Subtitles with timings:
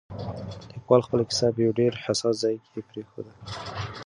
[0.73, 3.31] لیکوال خپله کیسه په یو ډېر حساس ځای کې پرېښوده.